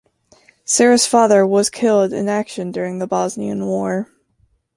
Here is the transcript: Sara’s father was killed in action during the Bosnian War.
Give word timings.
Sara’s 0.65 1.05
father 1.05 1.45
was 1.45 1.69
killed 1.69 2.11
in 2.11 2.27
action 2.27 2.71
during 2.71 2.97
the 2.97 3.05
Bosnian 3.05 3.67
War. 3.67 4.09